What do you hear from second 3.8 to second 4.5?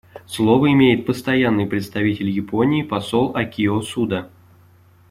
Суда.